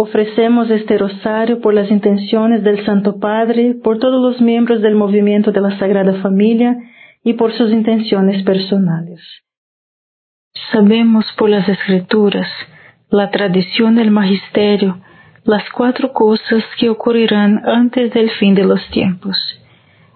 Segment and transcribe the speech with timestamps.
[0.00, 5.50] Ofrecemos este rosario por las intenciones del Santo Padre, por todos los miembros del movimiento
[5.50, 6.76] de la Sagrada Familia
[7.24, 9.20] y por sus intenciones personales.
[10.70, 12.46] Sabemos por las escrituras,
[13.10, 15.00] la tradición del magisterio,
[15.42, 19.36] las cuatro cosas que ocurrirán antes del fin de los tiempos.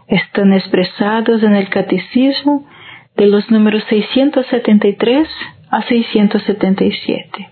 [0.07, 2.69] Están expresados en el Catecismo
[3.17, 5.27] de los números 673
[5.73, 7.52] a 677.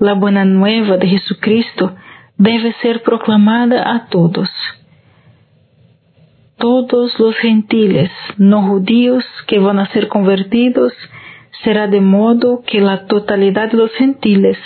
[0.00, 1.94] La buena nueva de Jesucristo
[2.38, 4.48] debe ser proclamada a todos.
[6.56, 10.94] Todos los gentiles no judíos que van a ser convertidos
[11.62, 14.56] será de modo que la totalidad de los gentiles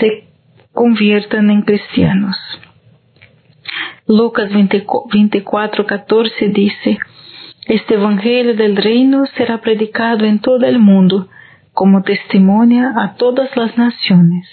[0.00, 0.24] se
[0.72, 2.36] conviertan en cristianos.
[4.06, 6.98] Lucas 24, 14 dice,
[7.66, 11.28] Este Evangelio del reino será predicado en todo el mundo
[11.76, 14.46] como testimonia a todas las naciones.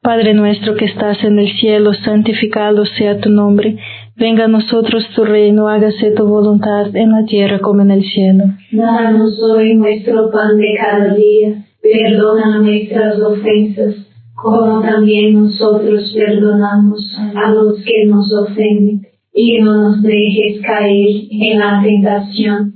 [0.00, 3.76] Padre nuestro que estás en el cielo, santificado sea tu nombre,
[4.14, 8.44] venga a nosotros tu reino, hágase tu voluntad en la tierra como en el cielo.
[8.70, 13.96] Danos hoy nuestro pan de cada día, perdona nuestras ofensas,
[14.36, 21.58] como también nosotros perdonamos a los que nos ofenden, y no nos dejes caer en
[21.58, 22.75] la tentación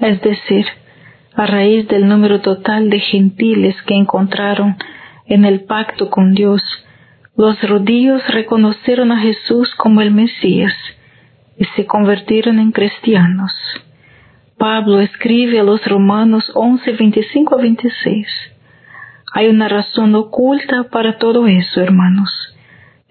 [0.00, 0.66] es decir,
[1.34, 4.76] a raíz del número total de gentiles que encontraron
[5.26, 6.62] en el pacto con Dios,
[7.36, 10.74] los judíos reconocieron a Jesús como el Mesías
[11.56, 13.52] y se convirtieron en cristianos.
[14.56, 18.26] Pablo escribe a los Romanos 11, 25 a 26.
[19.34, 22.30] Hay una razón oculta para todo eso, hermanos,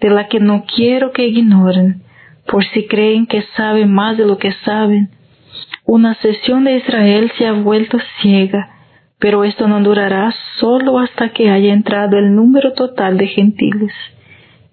[0.00, 2.02] de la que no quiero que ignoren,
[2.46, 5.10] por si creen que saben más de lo que saben
[5.88, 8.68] una sesión de Israel se ha vuelto ciega,
[9.18, 13.92] pero esto no durará solo hasta que haya entrado el número total de gentiles.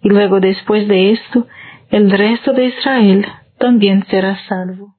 [0.04, 1.48] Y luego después de esto,
[1.90, 3.26] el resto de Israel
[3.58, 4.96] también será salvo.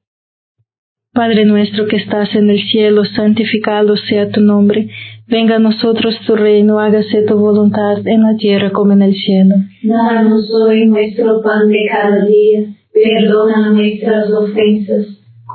[1.13, 4.89] Padre nuestro que estás en el cielo, santificado sea tu nombre.
[5.27, 9.55] Venga a nosotros tu reino, hágase tu voluntad en la tierra como en el cielo.
[9.83, 15.16] Danos hoy nuestro pan de cada día, perdona nuestras ofensas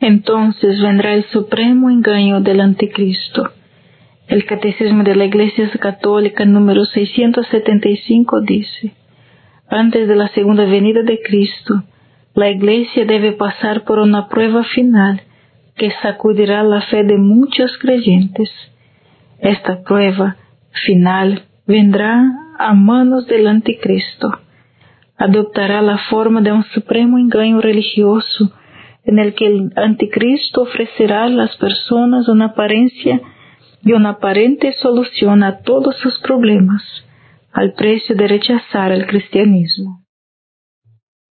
[0.00, 3.50] Entonces vendrá el supremo engaño del anticristo.
[4.28, 8.94] El Catecismo de la Iglesia Católica número 675 dice,
[9.68, 11.84] antes de la segunda venida de Cristo,
[12.34, 15.20] la Iglesia debe pasar por una prueba final
[15.76, 18.50] que sacudirá la fe de muchos creyentes.
[19.38, 20.36] Esta prueba
[20.84, 22.22] final vendrá
[22.58, 24.30] a manos del anticristo.
[25.18, 28.50] Adoptará la forma de un supremo engaño religioso
[29.04, 33.20] en el que el anticristo ofrecerá a las personas una apariencia
[33.82, 36.82] y una aparente solución a todos sus problemas,
[37.52, 40.00] al precio de rechazar el cristianismo.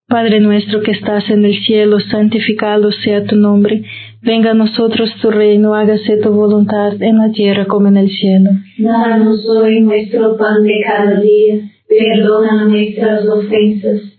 [0.08, 3.84] Padre nuestro que estás en el cielo, santificado sea tu nombre,
[4.24, 8.50] venga a nosotros tu reino, hágase tu voluntad en la tierra como en el cielo.
[8.80, 14.19] Danos hoy nuestro pan de cada día, perdona nuestras ofensas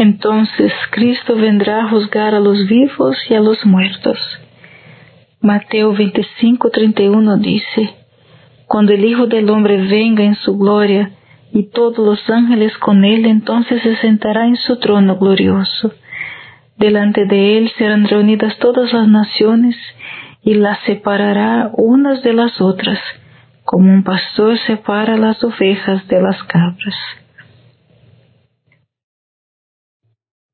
[0.00, 4.18] Entonces Cristo vendrá a juzgar a los vivos y a los muertos.
[5.42, 7.96] Mateo 25:31 dice,
[8.66, 11.10] Cuando el Hijo del Hombre venga en su gloria
[11.52, 15.92] y todos los ángeles con él, entonces se sentará en su trono glorioso.
[16.78, 19.76] Delante de él serán reunidas todas las naciones
[20.42, 22.98] y las separará unas de las otras,
[23.66, 26.96] como un pastor separa las ovejas de las cabras.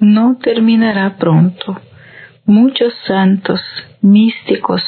[0.00, 1.80] no terminará pronto.
[2.44, 3.60] Muchos santos,
[4.00, 4.82] místicos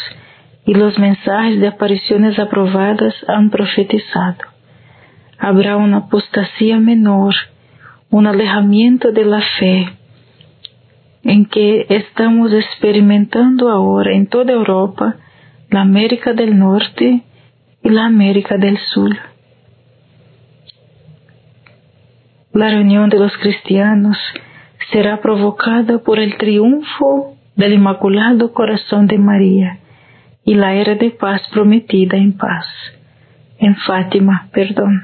[0.64, 4.38] y los mensajes de apariciones aprobadas han profetizado.
[5.38, 7.35] Habrá una apostasía menor,
[8.11, 9.88] un alejamiento de la fe,
[11.23, 15.16] en que estamos experimentando ahora en toda Europa,
[15.70, 17.23] la América del Norte
[17.83, 19.16] y la América del Sur.
[22.53, 24.16] La reunión de los cristianos
[24.92, 29.79] será provocada por el triunfo del Inmaculado Corazón de María
[30.44, 32.66] y la era de paz prometida en paz,
[33.59, 35.03] en Fátima, perdón.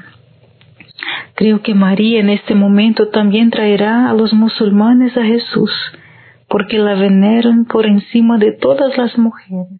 [1.35, 5.71] Creo que María en este momento también traerá a los musulmanes a Jesús,
[6.49, 9.79] porque la veneran por encima de todas las mujeres.